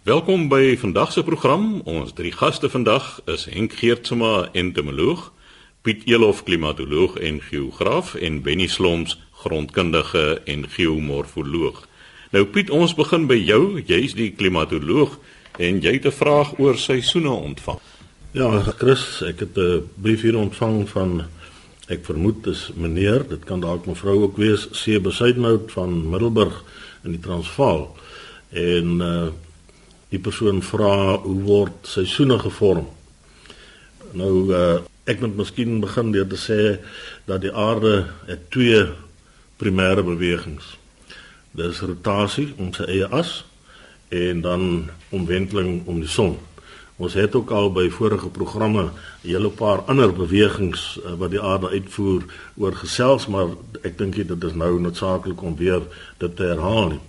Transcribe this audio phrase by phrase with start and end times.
[0.00, 1.80] Welkom by vandag se program.
[1.84, 5.26] Ons drie gaste vandag is Henk Geertsma, entomoloog,
[5.84, 11.82] Piet Elof, klimatoloog en geograaf en Benny Sloms, grondkundige en geomorfoloog.
[12.32, 13.82] Nou Piet, ons begin by jou.
[13.84, 15.18] Jy's die klimatoloog
[15.58, 17.78] en jy het 'n vraag oor seisoene ontvang.
[18.32, 21.28] Ja, Chris, ek het 'n brief hier ontvang van
[21.88, 26.64] ek vermoed dis meneer, dit kan dalk mevrou ook wees, C Besuidenhout van Middelburg
[27.04, 27.96] in die Transvaal.
[28.50, 29.28] En uh
[30.10, 32.88] die persoon vra hoe word seisoene gevorm?
[34.12, 34.78] Nou uh
[35.10, 36.58] ek moet miskien begin deur te sê
[37.26, 38.84] dat die aarde het twee
[39.58, 40.76] primêre bewegings.
[41.56, 43.40] Dis rotasie om sy eie as
[44.14, 44.62] en dan
[45.10, 46.36] omwenteling om die son.
[47.00, 48.92] Ons het ook al by vorige programme 'n
[49.22, 52.22] hele paar ander bewegings uh, wat die aarde uitvoer
[52.56, 53.48] oor gesels, maar
[53.82, 55.80] ek dink dit is nou noodsaaklik om weer
[56.18, 57.00] dit te herhaal.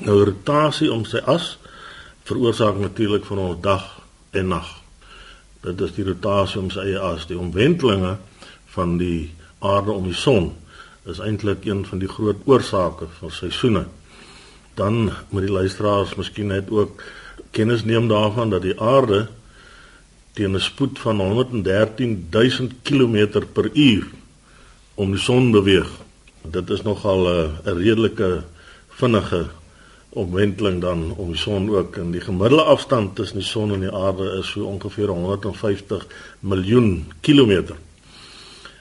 [0.00, 1.58] Nou rotasie om sy as
[2.28, 3.84] veroorsaak natuurlik van ons dag
[4.36, 4.68] en nag.
[5.64, 8.16] Dit is die rotasie om sy eie as, die omwentelinge
[8.74, 9.30] van die
[9.64, 10.52] aarde om die son
[11.08, 13.86] is eintlik een van die groot oorsake van seisoene.
[14.76, 17.02] Dan moet die luisteraars miskien net ook
[17.56, 19.26] kennis neem daarvan dat die aarde
[20.36, 24.06] teen 'n spoed van 113 000 km per uur
[24.94, 25.88] om die son beweeg.
[26.42, 28.44] Dit is nogal 'n 'n redelike
[28.88, 29.46] vinnige
[30.18, 33.94] omwenteling dan om die son ook en die gemiddelde afstand tussen die son en die
[33.94, 36.06] aarde is so ongeveer 150
[36.40, 37.76] miljoen kilometer.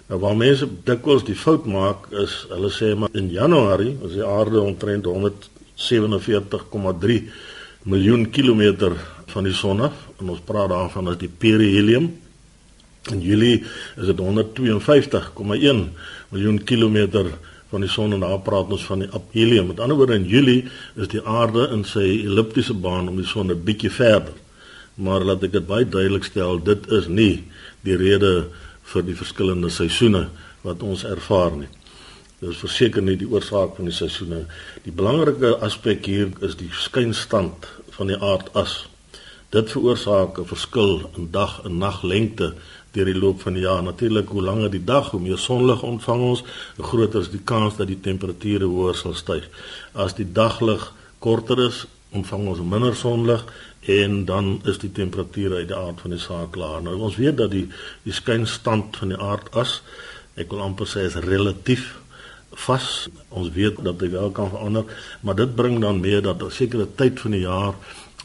[0.07, 4.25] Nou waar mense dikwels die fout maak is hulle sê maar in Januarie is die
[4.25, 5.11] aarde omtrent 147,3
[7.87, 8.91] miljoen kilometer
[9.33, 12.05] van die son af en ons praat daarvan as die perihelium.
[13.11, 13.63] In Julie
[13.95, 15.83] is dit 152,1
[16.31, 17.25] miljoen kilometer
[17.69, 19.67] van die son en daar praat ons van die aphelium.
[19.67, 20.65] Met ander woorde in Julie
[20.95, 24.33] is die aarde in sy elliptiese baan om die son 'n bietjie verder.
[24.95, 27.43] Maar laat ek dit baie duidelik stel, dit is nie
[27.81, 28.47] die rede
[28.83, 30.29] vir die verskillende seisoene
[30.61, 31.69] wat ons ervaar nie.
[32.39, 34.45] Dit is verseker nie die oorsaak van die seisoene.
[34.83, 38.87] Die belangrike aspek hier is die skynstand van die aardas.
[39.49, 42.53] Dit veroorsaak 'n verskil in dag en naglengte
[42.91, 43.83] deur die loop van die jaar.
[43.83, 46.43] Natuurlik, hoe langer die dag, hoe meer sonlig ontvang ons,
[46.75, 49.49] hoe groter is die kans dat die temperature hoër sal styg.
[49.93, 53.45] As die daglig korter is, ontvang ons minder sonlig
[53.81, 56.81] en dan is die temperature uit die aard van die saak laer.
[56.81, 57.69] Nou ons weet dat die
[58.03, 59.81] die skynstand van die aardas,
[60.35, 61.95] ek wil amper sê is relatief
[62.67, 63.07] vas.
[63.29, 64.83] Ons weet dat dit wel kan verander,
[65.21, 67.73] maar dit bring dan mee dat 'n sekere tyd van die jaar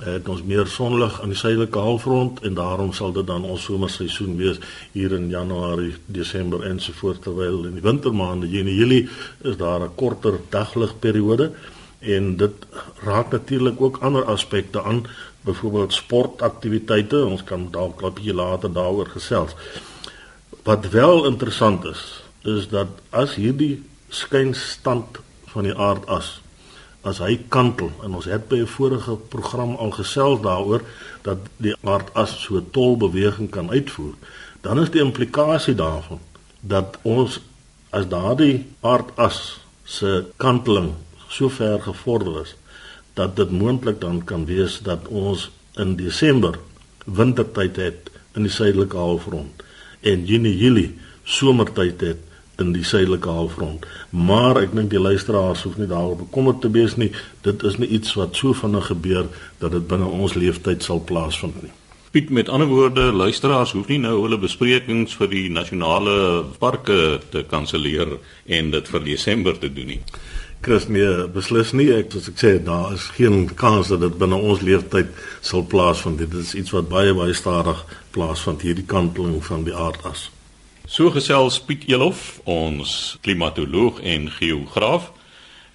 [0.01, 4.37] het ons meer sonlig aan die suidelike halfrond en daarom sal dit dan ons somerseisoen
[4.37, 4.59] wees
[4.93, 9.09] hier in Januarie, Desember en so voort terwyl in die wintermaande Junie, Julie
[9.43, 11.53] is daar 'n korter dagligperiode
[12.01, 12.67] en dit
[13.05, 15.07] raak natuurlik ook ander aspekte aan,
[15.41, 17.25] byvoorbeeld sportaktiwiteite.
[17.25, 19.55] Ons kan dalk 'n bietjie later daaroor gesels.
[20.63, 26.42] Wat wel interessant is, is dat as hierdie skynstand van die aardas
[27.03, 27.91] as hy kantel.
[28.03, 30.83] En ons het by 'n vorige program al gesels daaroor
[31.23, 34.15] dat die aardas so tol beweging kan uitvoer.
[34.61, 36.21] Dan is die implikasie daarvan
[36.61, 37.41] dat ons
[37.91, 40.93] as daardie aardas se kanteling
[41.29, 42.55] so ver gevorder is
[43.19, 46.59] dat dit moontlik dan kan wees dat ons in Desember
[47.05, 49.65] wintertyd het in die suidelike halfrond
[50.01, 52.32] en Junie Julie somertyd het
[52.63, 53.87] in die suidelike halfrond.
[54.11, 57.11] Maar ek dink die luisteraars hoef nie daaroor bekommerd te wees nie.
[57.47, 59.29] Dit is nie iets wat so vinnig gebeur
[59.61, 61.73] dat dit binne ons leeftyd sal plaasvind nie.
[62.13, 66.17] Piet met ander woorde, luisteraars hoef nie nou hulle besprekings vir die nasionale
[66.61, 70.03] parke te kanselleer en dit vir Desember te doen nie.
[70.63, 71.89] Chris nee, beslis nie.
[71.91, 75.09] Ek soos ek sê, daar is geen kans dat dit binne ons leeftyd
[75.41, 76.21] sal plaasvind.
[76.23, 77.81] Dit is iets wat baie baie stadig
[78.15, 80.29] plaasvind hierdie kanteling van die aardas.
[80.87, 85.13] So gesels Piet Elof, ons klimatoloog en geograaf.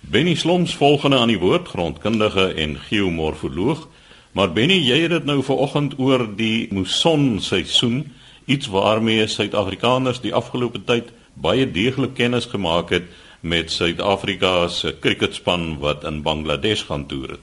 [0.03, 3.87] Benny Sloms volgende aan die woord, grondkundige en geomorfoloog.
[4.35, 8.03] Maar Benny, jy het dit nou vanoggend oor die musonseisoen,
[8.45, 13.07] iets waarmee Suid-Afrikaners die afgelope tyd baie deeglik kennis gemaak het
[13.39, 17.37] met Suid-Afrika se kriketspan wat in Bangladesh gaan toer.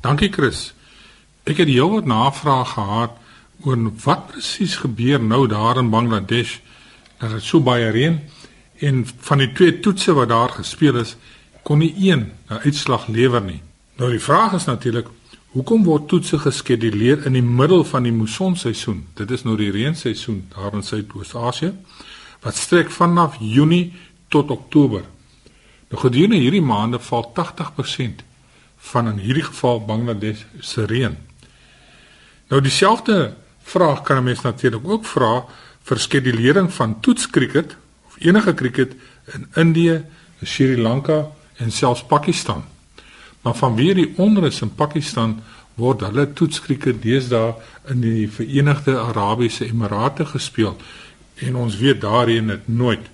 [0.00, 0.70] Dankie Chris.
[1.44, 3.20] Ek het heelwat navrae gehad
[3.64, 6.58] oor wat presies gebeur nou daar in Bangladesh
[7.18, 8.18] dat dit so baie reën
[8.80, 11.16] en van die twee toetse wat daar gespeel is
[11.62, 13.62] kon nie een 'n uitslag lewer nie.
[13.96, 15.06] Nou die vraag is natuurlik
[15.52, 19.06] hoekom word toetse geskeduleer in die middel van die musonseisoen?
[19.14, 21.72] Dit is nou die reenseisoen daar in Suidoos-Asië
[22.40, 23.92] wat strek vanaf Junie
[24.28, 25.02] tot Oktober.
[25.90, 28.24] Nou gedurende hierdie maande val 80%
[28.76, 31.16] van in hierdie geval Bangladesh se reën.
[32.48, 33.34] Nou dieselfde
[33.70, 35.44] vraag kan 'n mens natuurlik ook vra
[35.82, 37.76] vir skedulering van toetskriket
[38.06, 38.92] of enige kriket
[39.34, 40.04] in Indië,
[40.42, 41.26] Sri Lanka
[41.56, 42.64] en selfs Pakistan.
[43.42, 45.40] Maar vanweer die onrus in Pakistan
[45.74, 47.54] word hulle toetskrieke deesdae
[47.88, 50.76] in die Verenigde Arabiese Emirate gespeel
[51.34, 53.06] en ons weet daarin dit nooit.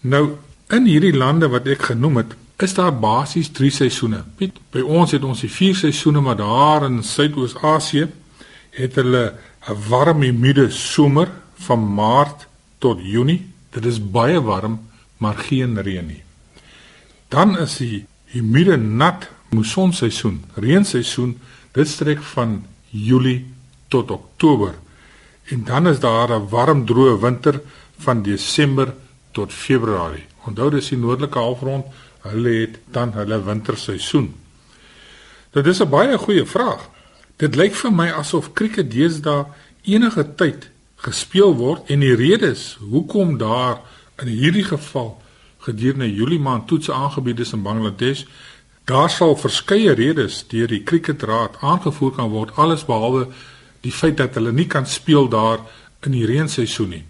[0.00, 0.38] Nou
[0.74, 4.24] in hierdie lande wat ek genoem het, is daar basies 3 seisoene.
[4.36, 8.08] Piet, by ons het ons die 4 seisoene, maar daar in Suidoos-Asië
[8.78, 9.22] het hulle
[9.66, 12.46] 'n warm humide somer van Maart
[12.78, 13.50] tot Junie.
[13.70, 16.22] Dit is baie warm, maar geen reën nie.
[17.28, 21.38] Dan is die humide nat mussonseisoen, reenseisoen
[21.78, 23.46] Dit strek van Julie
[23.88, 24.74] tot Oktober.
[25.44, 27.60] En dan is daar 'n warm droë winter
[27.98, 28.94] van Desember
[29.30, 30.26] tot Februarie.
[30.44, 31.86] Onthou dis die noordelike halfrond,
[32.20, 34.34] hulle het dan hulle winterseisoen.
[35.50, 36.88] Dit is 'n baie goeie vraag.
[37.38, 39.46] Dit lyk vir my asof krieket deesdae
[39.86, 40.68] enige tyd
[41.04, 43.78] gespeel word en die redes hoekom daar
[44.18, 45.14] in hierdie geval
[45.62, 48.24] gedurende Julie maand toetse aangebied is in Bangladesh
[48.88, 53.26] Daar sal verskeie redes deur die kriketraad aangevoer kan word alles behalwe
[53.84, 55.60] die feit dat hulle nie kan speel daar
[56.06, 57.02] in die reenseisoen nie.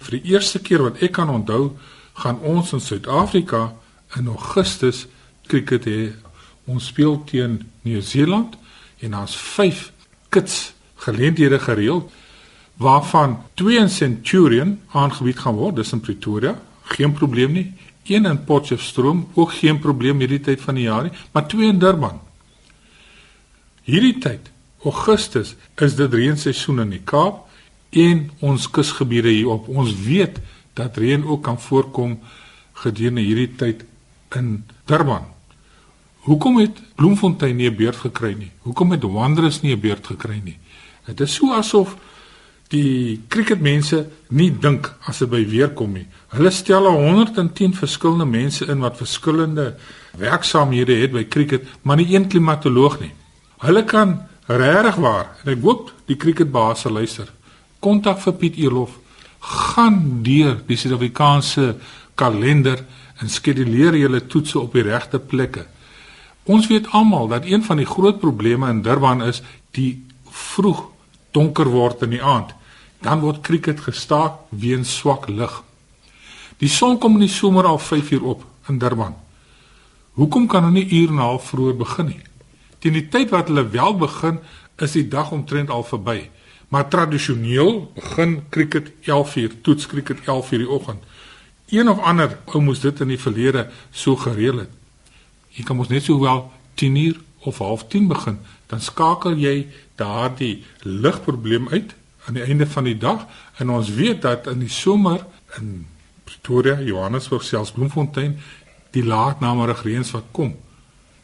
[0.00, 1.74] Vir die eerste keer wat ek kan onthou,
[2.22, 3.74] gaan ons in Suid-Afrika
[4.16, 5.04] in Augustus
[5.52, 6.14] kriket hê.
[6.64, 8.56] Ons speel teen Nieu-Seeland
[8.98, 9.92] en daar's 5
[10.28, 12.10] kits geleenthede gereël
[12.76, 17.72] waarvan 2 in Centurion aangebied gaan word, dis in Pretoria, geen probleem nie
[18.08, 21.78] een in Potchefstroom, ook geen probleem hierdie tyd van die jaar nie, maar twee in
[21.78, 22.20] Durban.
[23.84, 24.50] Hierdie tyd,
[24.84, 27.46] Augustus, is dit reenseisoen in die Kaap
[27.90, 29.68] en ons kusgebiede hierop.
[29.68, 30.40] Ons weet
[30.78, 32.18] dat reën ook kan voorkom
[32.84, 33.84] gedurende hierdie tyd
[34.36, 35.26] in Durban.
[36.28, 38.50] Hoekom het Bloemfontein nie 'n beurt gekry nie?
[38.60, 40.58] Hoekom het Wanderers nie 'n beurt gekry nie?
[41.06, 41.96] Dit is so asof
[42.68, 46.06] die cricketmense nie dink as dit by weer kom nie.
[46.28, 49.76] Hulle stel 110 verskillende mense in wat verskillende
[50.18, 53.12] werksaamhede het by cricket, maar nie een klimatoloog nie.
[53.58, 57.28] Hulle kan regtig waar en ek hoop die cricketbaas sal luister.
[57.80, 58.90] Kontak vir Piet Elof.
[59.40, 61.76] Gaan deur die Suid-Afrikaanse
[62.14, 62.84] kalender
[63.20, 65.66] en skeduleer julle toetse op die regte plekke.
[66.48, 69.42] Ons weet almal dat een van die groot probleme in Durban is
[69.76, 70.86] die vroeg
[71.36, 72.54] donker word in die aand
[73.04, 75.52] dan word krieket gestaak weens swak lig.
[76.58, 79.14] Die son kom in die somer al 5 uur op in Durban.
[80.18, 82.22] Hoekom kan hulle nie uur en 'n half vroeër begin nie?
[82.78, 84.38] Teen die tyd wat hulle wel begin,
[84.78, 86.30] is die dag omtrent al verby.
[86.68, 91.02] Maar tradisioneel begin krieket 11 uur, toets krieket 11 uur die oggend.
[91.68, 94.77] Een of ander ou moes dit in die verlede so gereël het.
[95.58, 96.44] Jy kan mos net sowel
[96.78, 97.18] 10 uur
[97.48, 98.38] of half 10 begin,
[98.70, 99.66] dan skakel jy
[99.98, 101.94] daardie ligprobleem uit
[102.28, 103.24] aan die einde van die dag
[103.58, 105.24] en ons weet dat in die somer
[105.58, 105.86] in
[106.28, 108.36] Pretoria, Johannesburg, selfs Bloemfontein
[108.94, 110.54] die laatnamiddag reëns wat kom.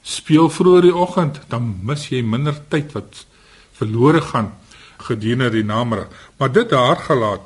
[0.03, 3.25] Speel vroeër die oggend, dan mis jy minder tyd wat
[3.77, 4.51] verlore gaan
[5.05, 6.09] gedurende die namiddag.
[6.39, 7.45] Maar dit daar gelaat.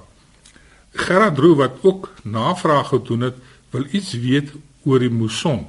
[0.98, 3.36] Gerard Roo wat ook navraag gedoen het,
[3.70, 4.54] wil iets weet
[4.84, 5.66] oor die mousson.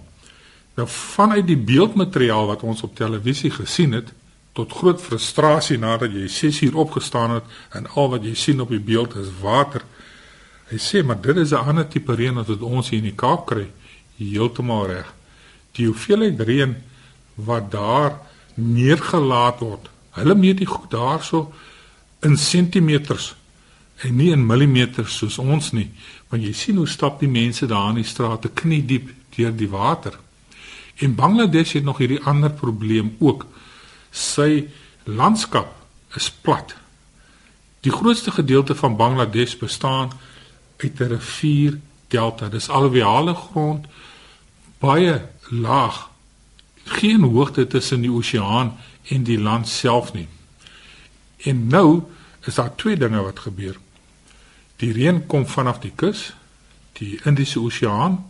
[0.80, 4.14] Nou vanuit die beeldmateriaal wat ons op televisie gesien het,
[4.56, 8.72] tot groot frustrasie nadat jy 6 uur opgestaan het en al wat jy sien op
[8.72, 9.84] die beeld is water.
[10.70, 13.20] Hy sê maar dit is 'n ander tipe reën as wat ons hier in die
[13.24, 13.68] Kaap kry.
[14.18, 15.14] Heeltemal reg.
[15.72, 16.76] Die hoeveelheid reën
[17.36, 18.20] wat daar
[18.56, 19.90] neergelaat word.
[20.12, 21.54] Hulle meet dit goed daarso
[22.22, 23.36] in sentimeters
[23.98, 25.92] en nie in millimeters soos ons nie.
[26.30, 29.70] Want jy sien hoe stap die mense daar in die strate knie diep deur die
[29.70, 30.20] water.
[31.00, 33.46] En Bangladesh het nog hierdie ander probleem ook
[34.12, 34.68] sy
[35.04, 35.76] landskap
[36.16, 36.76] is plat.
[37.86, 40.12] Die grootste gedeelte van Bangladesh bestaan
[40.78, 42.50] uit 'n rivier delta.
[42.50, 43.86] Dis alluviale grond,
[44.80, 46.10] baie laag.
[46.84, 50.28] Geen hoogte tussen die oseaan en die land self nie.
[51.38, 52.04] En nou
[52.46, 53.78] is daar twee dinge wat gebeur.
[54.76, 56.34] Die reën kom vanaf die kus,
[56.94, 58.26] die Indiese Oseaan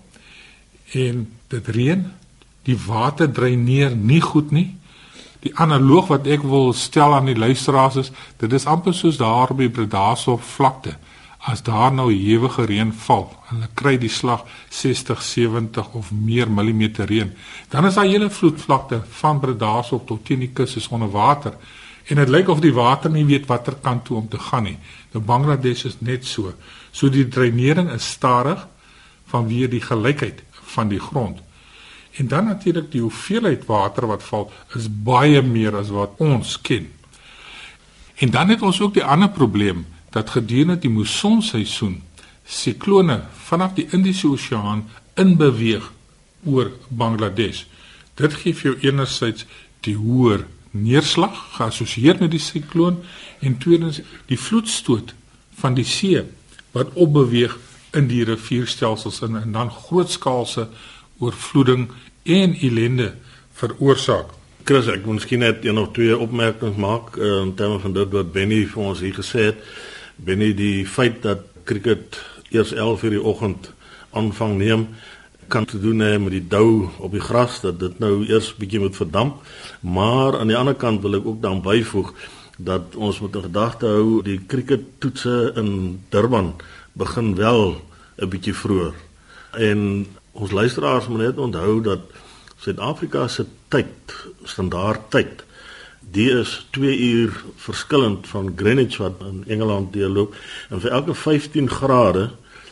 [0.92, 2.06] en dit reën,
[2.70, 4.70] die water dreineer nie goed nie
[5.40, 8.10] Die analoog wat ek wil stel aan die luisteraars is,
[8.42, 10.98] dit is amper soos daar by Bredasdorp vlakte.
[11.48, 14.44] As daar nou ewige reën val, hulle kry die slag
[14.76, 17.32] 60, 70 of meer millimeter reën,
[17.72, 21.56] dan is daai hele vloedvlakte van Bredasdorp tot teen die kus is onder water.
[22.12, 24.78] En dit lyk of die water nie weet watter kant toe om te gaan nie.
[25.14, 26.52] Nou Bangladesh is net so.
[26.92, 28.66] So die dreinering is stadig
[29.32, 30.44] vanweë die gelykheid
[30.76, 31.40] van die grond.
[32.20, 36.90] En dan natuurlik die hoeveelheid water wat val is baie meer as wat ons ken.
[38.20, 42.02] En dan het ons ook die ander probleem dat gedurende die mussonseisoen
[42.44, 44.84] siklone vanaf die Indiese Oseaan
[45.16, 45.92] inbeweeg
[46.44, 47.64] oor Bangladesh.
[48.20, 49.46] Dit gee vir jou enerzijds
[49.88, 53.00] die hoër neerslag geassosieer met die sikloon
[53.40, 55.14] en tweedens die vloedstoot
[55.62, 56.26] van die see
[56.76, 57.56] wat opbeweeg
[57.98, 60.68] in die rivierstelsels in en dan grootskaalse
[61.20, 61.88] oorvloeding
[62.24, 63.14] en ellende
[63.60, 64.36] veroorsaak.
[64.64, 68.12] Chris, ek wil miskien net een of twee opmerkings maak uh, in terme van dit
[68.14, 69.64] wat Benny vir ons hier gesê het.
[70.16, 72.20] Benny die feit dat cricket
[72.52, 73.72] eers 11:00 in die oggend
[74.12, 74.88] aanvang neem
[75.50, 78.80] kan te doen hê met die dou op die gras dat dit nou eers bietjie
[78.80, 79.42] moet verdamp.
[79.82, 82.14] Maar aan die ander kant wil ek ook dan byvoeg
[82.58, 86.54] dat ons moet in gedagte hou die cricket toetse in Durban
[86.94, 87.82] begin wel
[88.18, 88.94] 'n bietjie vroeër.
[89.58, 92.00] En ons luisteraars moet net onthou dat
[92.59, 95.43] Suid-Afrika se tyd, standaard tyd,
[96.12, 100.36] die is 2 uur verskillend van Greenwich wat in Engeland deurloop.
[100.69, 102.29] En vir elke 15 grade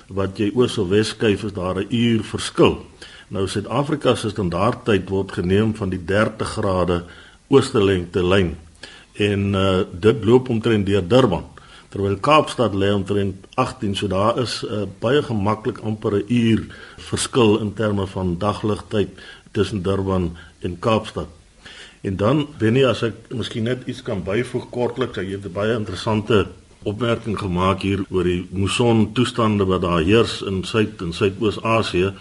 [0.07, 2.85] wat jy oos of wes skuif is daar 'n uur verskil.
[3.27, 7.03] Nou Suid-Afrika se standaard tyd word geneem van die 30 grade
[7.47, 8.57] ooste lengte lyn
[9.13, 11.45] en uh, dit loop omtrent deur Durban
[11.97, 16.61] terwyl Kaapstad lê omtrent 18 so daar is uh, baie gemaklik amper 'n uur
[17.09, 19.09] verskil in terme van dagligtyd
[19.51, 21.27] tussen Durban en Kaapstad.
[22.01, 25.73] En dan Benny as ek miskien net iets kan byvoeg kortliks, jy het 'n baie
[25.73, 26.47] interessante
[26.83, 32.13] opmerking gemaak hier oor die muson toestande wat daar heers in Suid en Suidoos-Asië.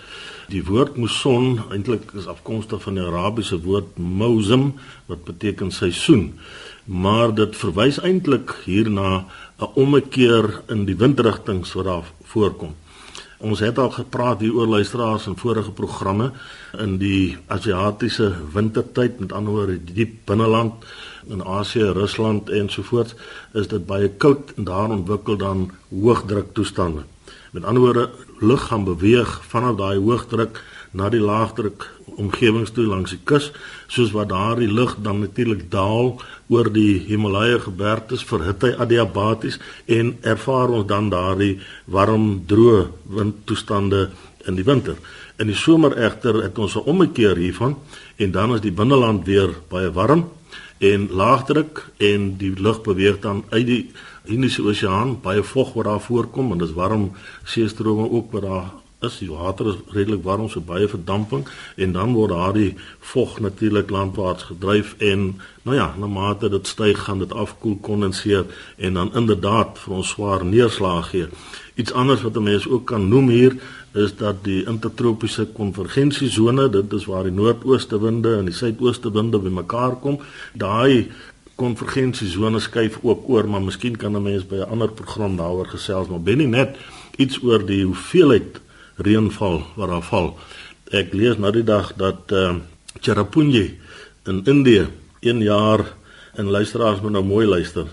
[0.49, 4.75] Die woord muson eintlik is afkomstig van die Arabiese woord mausim
[5.07, 6.39] wat beteken seisoen.
[6.87, 9.25] Maar dit verwys eintlik hierna
[9.59, 12.75] 'n ommekeer in die windrigtinge wat daar voorkom.
[13.39, 16.31] Ons het al gepraat hier oor luisteraars in vorige programme
[16.79, 20.85] in die Asiatiese wintertyd, met ander woorde die diep binneland
[21.29, 23.15] in Asië, Rusland ensovoorts,
[23.53, 27.05] is dit baie koud en daar ontwikkel dan hoëdruk toestande.
[27.53, 28.11] Met ander woorde,
[28.41, 33.51] lug gaan beweeg vanaf daai hoëdruk na die laagdruk omgewings toe langs die kus,
[33.87, 36.17] soos wat daardie lug dan natuurlik daal
[36.49, 42.87] oor die Himalaya gebergtes verhit hy adiabaties en ervaar ons dan daardie warm droë
[43.17, 44.11] windtoestande
[44.47, 44.97] in die winter.
[45.39, 47.77] In die somer egter het ons 'n ommekeer hiervan
[48.17, 50.29] en dan is die binneland weer baie warm
[50.79, 53.91] en laagdruk en die lug beweeg dan uit die
[54.25, 57.13] Indiese Oseaan, baie vog wat daar voorkom en dis warm
[57.45, 61.47] seestrome ook wat daar is die water is redelik warm so baie verdamping
[61.77, 62.75] en dan word daardie
[63.13, 65.29] vog natuurlik landwaarts gedryf en
[65.63, 68.45] nou ja na mate dit styg gaan dit afkoel kondenseer
[68.77, 71.27] en dan inderdaad vir ons swaar neerslag gee.
[71.75, 73.57] Iets anders wat 'n mens ook kan noem hier
[73.93, 79.39] is dat die intertropiese konvergensiesone, dit is waar die noordooste winde en die suidooste winde
[79.39, 80.21] bymekaar kom,
[80.53, 81.09] daai
[81.57, 86.09] konvergensiesone skuif ook oor, maar miskien kan 'n mens by 'n ander program daaroor gesels,
[86.09, 86.77] maar ben nie net
[87.17, 88.61] iets oor die hoeveelheid
[88.97, 90.33] reënval wat daar val.
[90.95, 92.57] Ek lees nou die dag dat uh,
[93.01, 93.79] Cherrapunji
[94.27, 94.87] in Indië
[95.21, 95.85] 1 jaar
[96.35, 97.87] en luisteraars moet nou mooi luister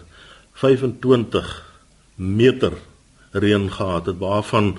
[0.53, 1.53] 25
[2.15, 2.73] meter
[3.31, 4.77] reën gehad het waarvan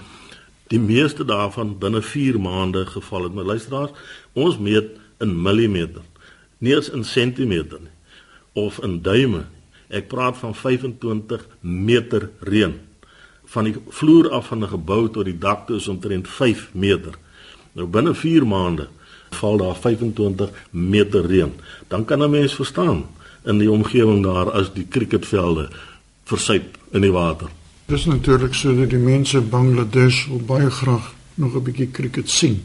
[0.73, 3.35] die meeste daarvan binne 4 maande geval het.
[3.35, 3.91] Maar luisteraars,
[4.33, 6.03] ons meet in millimeter,
[6.59, 7.93] nie eens in sentimeter nie
[8.55, 9.45] of in duime.
[9.91, 12.77] Ek praat van 25 meter reën
[13.45, 17.15] van die vloer af van 'n gebou tot die dak toe is omtrent 5 meter.
[17.73, 18.89] Nou binne 4 maande
[19.31, 21.53] val daar 25 meter reën.
[21.89, 23.05] Dan kan 'n mens verstaan
[23.45, 25.69] in die omgewing daar as die cricketvelde
[26.25, 27.49] versuip in die water.
[27.87, 32.63] Dis natuurlik sodat die mense in Bangladesh wil baie graag nog 'n bietjie cricket sien.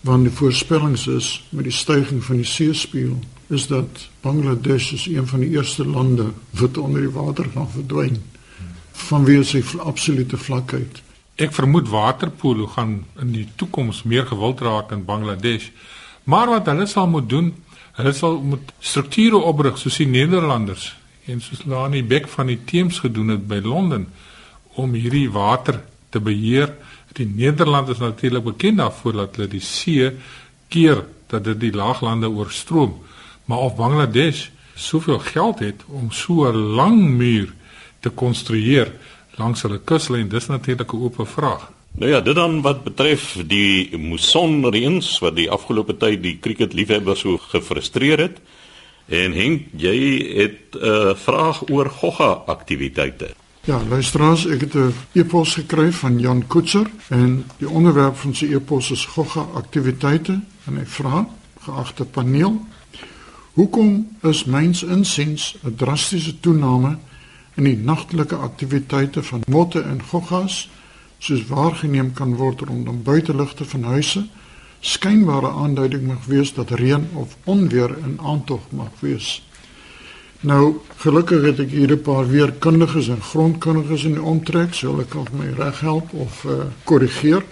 [0.00, 5.26] Want die voorspellings is met die stygings van die seespieël is dat Bangladesh is een
[5.26, 8.22] van die eerste lande wat onder die water gaan verdwyn
[9.10, 11.00] vanweë sy absolute vlakheid.
[11.40, 15.70] Ek vermoed waterpolo gaan in die toekoms meer gewild raak in Bangladesh.
[16.28, 17.52] Maar wat hulle sal moet doen,
[17.96, 20.92] hulle sal moet strukture oprig soos die Nederlanders
[21.30, 24.08] en soos die bek van die Theems gedoen het by Londen
[24.80, 26.72] om hierdie water te beheer.
[27.16, 30.12] Die Nederlanders is natuurlik bekend daarvoor dat hulle die see
[30.68, 32.98] keer dat dit die laaglande oorstroom.
[33.46, 37.52] Maar of Bangladesh soveel geld het om so 'n lang muur
[38.00, 38.92] te konstrueer
[39.40, 41.70] langs hulle kuslyn dis natuurlik 'n oop vraag.
[41.92, 47.38] Nou ja, dit dan wat betref die musonreëns wat die afgelope tyd die cricketliefhebbers so
[47.38, 48.38] gefrustreer het.
[49.10, 49.96] En Henk, jy
[50.38, 53.34] het 'n uh, vraag oor gogga aktiwiteite.
[53.64, 58.44] Ja, luisteraars, ek het 'n e-pos gekry van Jan Koetser en die onderwerp van sy
[58.54, 61.28] e-pos is gogga aktiwiteite en hy vra:
[61.60, 62.66] Geagte paneel,
[63.52, 66.98] hoekom is myns insiens 'n drastiese toename
[67.60, 70.66] in die nagtelike aktiwiteite van motte en goggas
[71.20, 74.24] soos waargeneem kan word rondom buiteligte van huise?
[74.80, 79.42] skynbare aanduiding mag wees dat reën of onweer in aantog mag wees.
[80.40, 85.04] Nou, gelukkig het ek hier 'n paar weerkundiges en grondkundiges in die omtrek, so hulle
[85.04, 87.44] kan my reghelp of uh, korrigeer.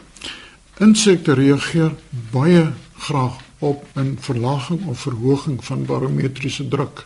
[0.79, 1.93] Insekte reageer
[2.33, 7.05] baie graag op 'n verlaging of verhoging van barometriese druk.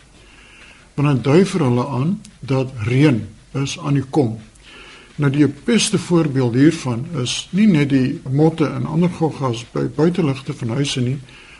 [1.03, 3.23] Want dit dui vir hulle aan dat reën
[3.59, 4.37] is aan die kom
[5.21, 10.55] Nou die beste voorbeeld hiervan is nie net die motte en ander goggas by buiteligte
[10.57, 11.19] van huise nie,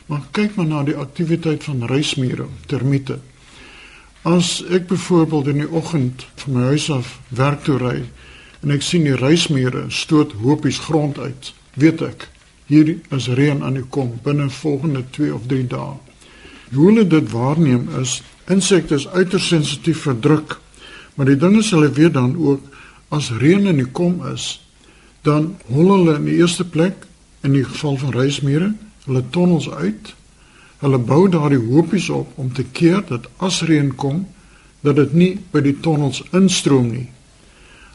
[0.09, 3.19] maar kyk maar na die aktiwiteit van reismure, termiete.
[4.25, 7.99] As ek byvoorbeeld in die oggend van my huis af werk toe ry
[8.63, 12.29] en ek sien die reismure stoot hopies grond uit, weet ek
[12.73, 15.99] hier is reën aan die kom binne volgende 2 of 3 dae.
[16.73, 20.59] Hoe hulle dit waarneem is insekte is uiters sensitief vir druk,
[21.15, 22.65] maar die ding is hulle weet dan ook
[23.13, 24.57] as reën in die kom is,
[25.23, 27.07] dan hol hulle in die eerste plek
[27.47, 28.73] in die geval van reismure,
[29.05, 30.15] hulle tonnels uit.
[30.83, 34.25] Hulle bou daardie hoopies op om te keer dat as reën kom,
[34.83, 37.09] dat dit nie by die tonnels instroom nie.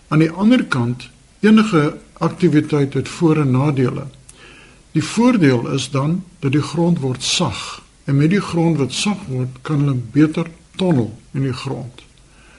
[0.07, 1.09] Aan die ander kant,
[1.43, 4.07] enige aktiwiteit het voor- en nadele.
[4.91, 9.25] Die voordeel is dan dat die grond word sag en met die grond wat sag
[9.27, 10.47] word, kan hulle beter
[10.79, 12.03] tonnel in die grond.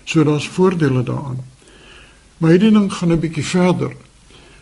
[0.05, 1.41] So daar's voordele daaraan.
[2.39, 3.93] Maar hierdie ding gaan 'n bietjie verder.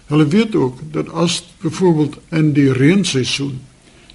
[0.07, 3.61] Hulle weet ook dat as byvoorbeeld in die reenseisoen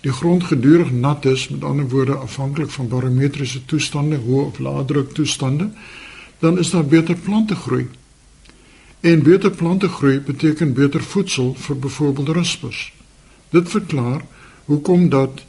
[0.02, 4.86] die grond gedurig nat is, met ander woorde afhanklik van barometriese toestande, hoë of lae
[4.86, 5.70] druk toestande,
[6.40, 7.88] dan is daar beter plante groei.
[9.00, 12.94] En beter plante groei beteken beter voedsel vir byvoorbeeld ruspers.
[13.50, 14.26] Dit verklaar
[14.66, 15.46] hoekom dat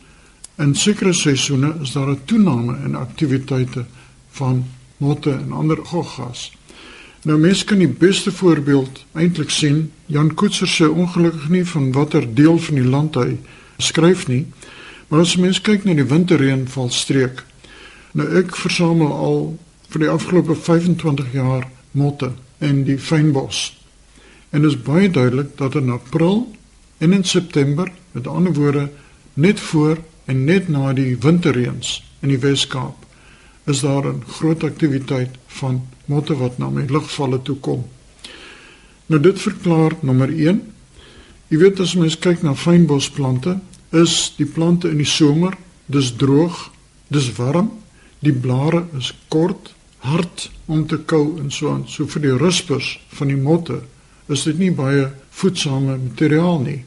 [0.56, 3.84] in sekere seisoene is daar 'n toename in aktiwiteite
[4.30, 4.64] van
[4.96, 6.52] motte en ander goggas.
[7.22, 9.92] Nou mens kan die beste voorbeeld eintlik sien.
[10.06, 13.38] Jan Koetser sê ongelukkig nie van watter deel van die land hy
[13.76, 14.46] skryf nie.
[15.08, 17.44] Maar as mens kyk na die winterreënvalstreek.
[18.12, 19.38] Nou ek versamel al
[19.92, 23.70] vir die afgelope 25 jaar motte in die fynbos.
[24.50, 26.48] En dit is baie duidelik dat in April
[26.98, 28.88] en in September, met ander woorde,
[29.34, 32.96] net voor en net na die winterreëns in die Wes-Kaap,
[33.66, 37.84] is daar 'n groot aktiwiteit van motte wat na my lugvalle toe kom.
[39.06, 40.62] Nou dit verklaar nommer 1.
[41.48, 43.58] Jy weet as mens kyk na fynbosplante,
[43.90, 45.56] is die plante in die somer,
[45.86, 46.70] dis droog,
[47.08, 47.70] dis warm,
[48.18, 51.84] die blare is kort, hard om te kou en so aan.
[51.86, 53.82] So vir die ruspers van die motte
[54.32, 56.80] is dit nie baie voedsame materiaal nie.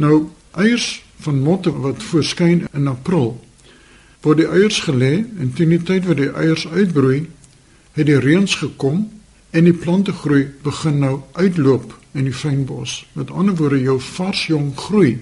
[0.00, 3.34] Nou eiers van motte wat voorskyn in April
[4.22, 7.24] word die eiers gelê en teen die tyd wat die eiers uitbroei,
[7.96, 9.08] het die reëns gekom
[9.52, 13.02] en die plante groei begin nou uitloop in die fynbos.
[13.18, 15.16] Met ander woorde, jou vars jong groei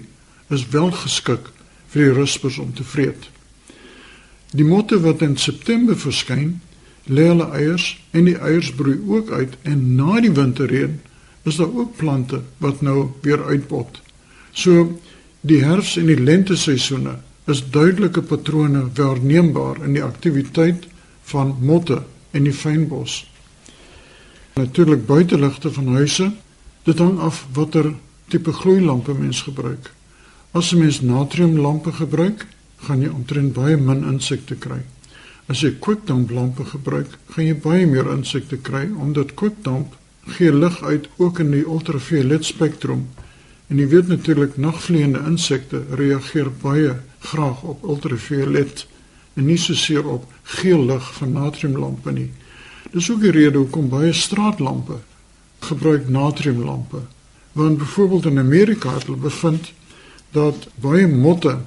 [0.53, 1.49] is wel geskik
[1.91, 3.31] vir die ruspers om te vreet.
[4.53, 6.59] Die motte wat in September verskyn,
[7.11, 10.99] lê hulle eiers en die eiers broei ook uit en na die winterreën
[11.49, 14.03] is daar ook plante wat nou weer uitpot.
[14.53, 15.01] So
[15.41, 17.17] die herfs en die lente seisoene
[17.51, 20.87] is duidelike patrone waarneembaar in die aktiwiteit
[21.33, 22.03] van motte
[22.37, 23.25] in die fynbos.
[24.55, 26.31] Natuurlik buiteligte van huise,
[26.85, 27.95] dit hang af watter
[28.29, 29.91] tipe gloeilampe mens gebruik.
[30.53, 34.83] As 'n mens natriumlampe gebruik, gaan jy omtrent baie min insekte kry.
[35.47, 41.09] As jy kwikdamplampe gebruik, gaan jy baie meer insekte kry omdat kwikdamp gee lig uit
[41.17, 43.09] ook in die ultraviolet spektrum.
[43.71, 46.97] En jy weet natuurlik nagvliegende insekte reageer baie
[47.31, 48.87] graag op ultraviolet
[49.39, 50.27] en nie so seer op
[50.59, 52.31] geel lig van natriumlampe nie.
[52.91, 54.99] Dis ook die rede hoekom baie straatlampe
[55.63, 57.05] gebruik natriumlampe.
[57.53, 59.73] Want byvoorbeeld in Amerika het hulle bevind
[60.35, 61.61] dat baie motte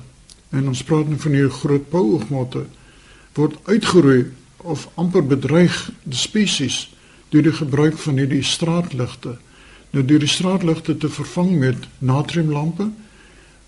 [0.49, 2.65] en ons praat nou van hierdie groot pouoogmotte
[3.33, 4.25] word uitgeroei
[4.57, 6.83] of amper bedreig die spesies
[7.29, 9.37] deur die gebruik van hierdie straatligte.
[9.93, 12.87] Nou deur die straatligte te vervang met natriumlampe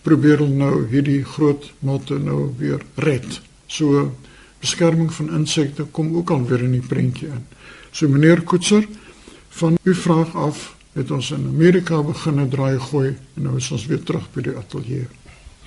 [0.05, 3.41] probeer hulle nou hierdie groot motte nou weer red.
[3.67, 4.07] So
[4.61, 7.45] beskerming van insekte kom ook al weer in die prentjie in.
[7.91, 8.87] So meneer Koetser,
[9.55, 13.85] van u vraag af het ons in Amerika begin draai gooi en nou is ons
[13.85, 15.07] weer terug by die ateljee.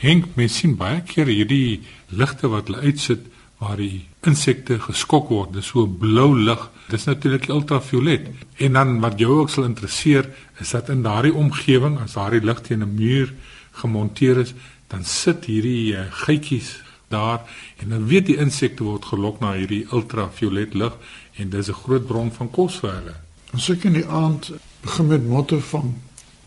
[0.03, 3.27] Henk, mens sien baie keer hierdie ligte wat hulle uitsit
[3.63, 5.53] waar die insekte geskok word.
[5.53, 6.71] Dis so blou lig.
[6.89, 8.29] Dis natuurlik ultraviolet.
[8.57, 10.29] En dan wat jou ook sal interesseer,
[10.59, 13.33] is dat in daardie omgewing as daardie lig teen 'n muur
[13.73, 14.55] gemonteer is,
[14.87, 17.41] dan sit hierdie uh, geitjies daar
[17.77, 20.97] en dan weet die insekte word gelok na hierdie ultraviolet lig
[21.37, 23.15] en dis 'n groot bron van kos vir hulle.
[23.53, 25.95] As ek in die aand begin met motte vang,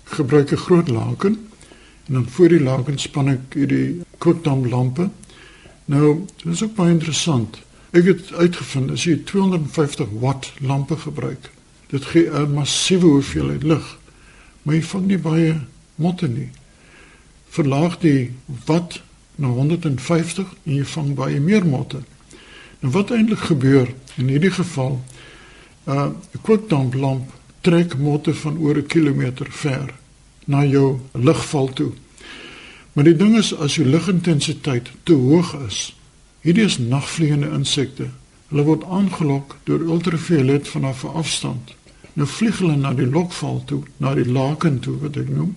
[0.03, 1.49] gebruik 'n groot laken
[2.07, 5.09] en dan voor die laken span ek hierdie kookdamplampe.
[5.85, 7.57] Nou, dit is ook baie interessant.
[7.91, 11.49] Ek het uitgevind as jy 250 watt lampe gebruik,
[11.91, 13.97] dit gee 'n massiewe hoeveelheid lig.
[14.63, 15.59] Maar jy vang nie baie
[15.95, 16.49] motte nie.
[17.49, 18.31] Verlaag die
[18.65, 19.01] watt
[19.35, 22.03] na 150 en jy vang baie meer motte.
[22.79, 25.01] Nou wat eintlik gebeur in hierdie geval,
[25.87, 29.93] uh 'n kookdamplamp trek motte van oor 'n kilometer ver
[30.45, 31.91] na jou ligval toe.
[32.93, 35.93] Maar die ding is as jou ligintensiteit te hoog is,
[36.43, 38.09] hierdie is nagvliegende insekte.
[38.51, 41.71] Hulle word aangelok deur ultraviolet vanaf 'n afstand.
[42.13, 45.55] Nou vlieg hulle na die lokval toe, na die laken toe wat ek noem.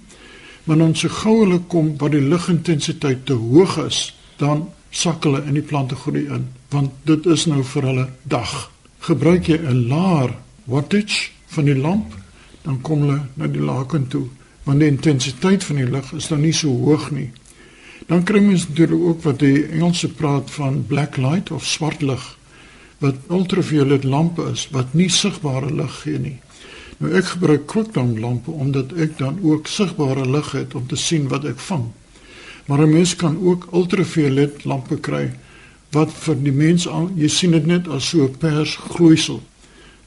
[0.64, 5.42] Maar dan so gou hulle kom waar die ligintensiteit te hoog is, dan sak hulle
[5.44, 8.70] in die plantegroei in, want dit is nou vir hulle dag.
[8.98, 12.14] Gebruik jy 'n laer wattage van die lamp,
[12.62, 14.28] dan kom hulle na die laken toe
[14.64, 17.30] want die intensiteit van die lig is dan nie so hoog nie.
[18.08, 22.24] Dan kry mens natuurlik ook wat die Engelse praat van black light of swart lig
[22.98, 26.38] wat ultraviolet lampe is wat nie sigbare lig gee nie.
[26.98, 31.28] Nou ek gebruik kwikdam lampe omdat ek dan ook sigbare lig het om te sien
[31.28, 31.90] wat ek vang.
[32.66, 35.32] Maar 'n mens kan ook ultraviolet lampe kry
[35.90, 39.42] wat vir die mens aan jy sien dit net as so 'n pers gloeisel.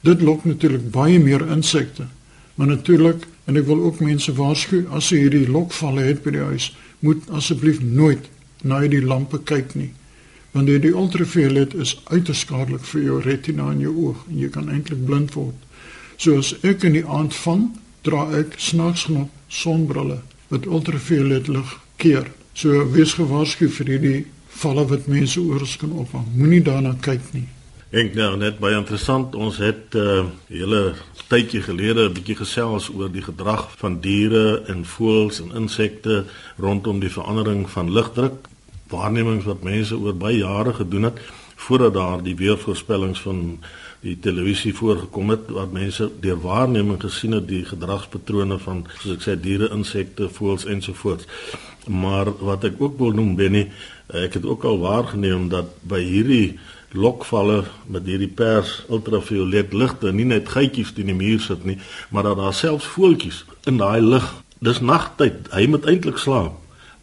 [0.02, 2.08] Dit lok natuurlik baie meer insekte.
[2.56, 6.44] Maar natuurlik En ek wil ook mense waarsku as jy hierdie lokvalle het by die
[6.50, 8.28] huis, moet asseblief nooit
[8.68, 9.92] na die lampe kyk nie.
[10.52, 14.72] Want die ultraviolet is uiters skadelik vir jou retina en jou oog en jy kan
[14.74, 15.56] eintlik blind word.
[16.18, 17.70] So as ek in die aand vang,
[18.04, 22.32] dra ek snaaks genoeg sonbrille wat ultraviolet lig keer.
[22.58, 24.26] So wees gewaarsku vir hierdie
[24.58, 26.26] valle wat mense oor kan opvang.
[26.36, 27.48] Moenie daarna kyk nie.
[27.88, 29.32] Ek nou net baie interessant.
[29.40, 30.96] Ons het 'n uh, hele
[31.32, 36.26] tydjie gelede 'n bietjie gesels oor die gedrag van diere en voëls en insekte
[36.58, 38.34] rondom die verandering van lugdruk.
[38.90, 41.20] Waarnemings wat mense oor baie jare gedoen het
[41.56, 43.60] voordat daar die weervoorspellings van
[44.02, 49.22] die televisie voorgekom het wat mense deur waarneming gesien het die gedragspatrone van soos ek
[49.22, 51.26] sê diere, insekte, voëls ensovoorts.
[51.88, 53.72] Maar wat ek ook wil noem Benny,
[54.08, 56.60] ek het ook al waargeneem dat by hierdie
[56.92, 61.78] lokvalle met hierdie pers ultraviolet ligte nie net geitjies teen die muur sit nie,
[62.10, 64.28] maar dat daar selfs voeltjies in daai lig.
[64.64, 65.52] Dis nagtyd.
[65.54, 66.56] Hy moet eintlik slaap.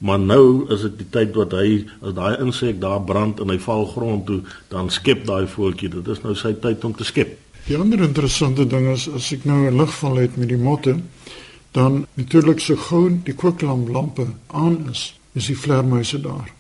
[0.05, 3.59] Maar nou is dit die tyd wat hy as daai insek daar brand en hy
[3.63, 4.41] val grond toe,
[4.73, 5.89] dan skep daai voeltjie.
[5.95, 7.39] Dit is nou sy tyd om te skep.
[7.65, 10.99] Die ander interessante ding is as ek nou 'n ligval het met die motte,
[11.73, 16.51] dan natuurlik so gou die kwiklamp aan is, is die vleermuise daar.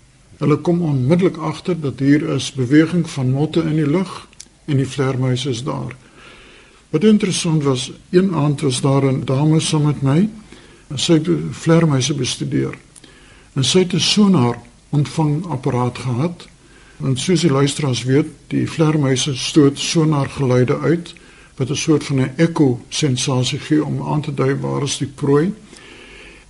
[0.45, 4.27] Hulle kom onmiddellik agter dat hier is beweging van motte in die lug
[4.69, 5.95] en die vleermuise is daar.
[6.93, 10.29] Wat interessant was, een aand was daar 'n dame saam met my.
[10.95, 12.77] Sy het vleermuise bestudeer.
[13.55, 16.49] En sy het 'n sonar ontvang apparaat gehad.
[17.05, 21.15] En soos die luisteraars weet, die vleermuise stoot sonar geluide uit
[21.57, 25.13] wat 'n soort van 'n ekko sensasie gee om aan te dui waar is die
[25.15, 25.53] prooi.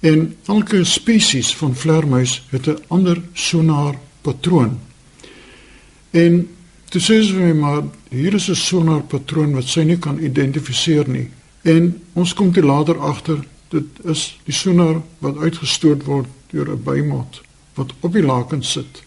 [0.04, 4.78] En elke spesies van vleermuis het 'n ander sonar patroon.
[6.10, 6.48] En
[6.88, 11.28] toe sê my maar hier is 'n sonar patroon wat sy nie kan identifiseer nie.
[11.62, 16.82] En ons kom te later agter dit is die sonar wat uitgestoot word deur 'n
[16.82, 17.42] bymot
[17.74, 19.02] wat op die laken sit.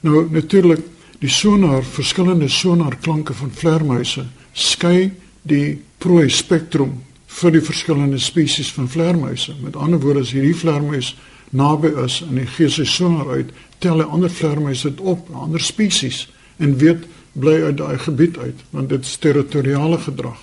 [0.00, 0.80] Nou natuurlik
[1.18, 7.02] die sonar verskillende sonar klanke van vleermuise skei die prooi spektrum
[7.34, 9.54] vir die verskillende spesies van vleermuise.
[9.62, 11.14] Met ander woorde, as hierdie vleermuis
[11.50, 13.50] naby is en hy gee sy sonar uit,
[13.82, 16.24] tel hy ander vleermuise dit op, ander spesies
[16.62, 20.38] en weet bly uit daai gebied uit, want dit is territoriale gedrag.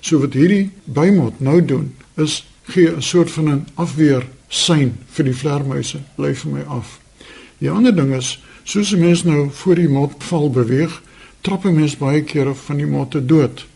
[0.00, 2.42] So wat hierdie bymot nou doen, is
[2.72, 7.00] gee 'n soort van 'n afweer sein vir die vleermuise, bly vir my af.
[7.58, 11.02] Die ander ding is, soos 'n mens nou voor die mot val beweeg,
[11.40, 13.66] trap 'n mens baie kere van die motte dood.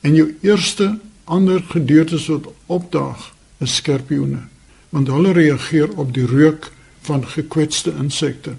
[0.00, 0.98] En jou eerste
[1.30, 3.30] ander gedeeltes wat opdaag
[3.62, 4.48] is skorpioene
[4.90, 6.72] want hulle reageer op die reuk
[7.06, 8.54] van gekwetste insekte.